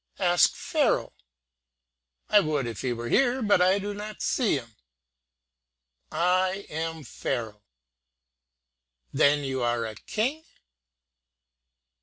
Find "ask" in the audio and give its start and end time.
0.17-0.55